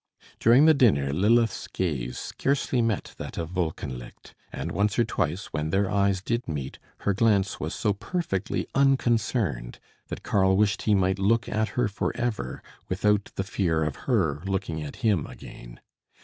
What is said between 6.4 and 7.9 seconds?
meet, her glance was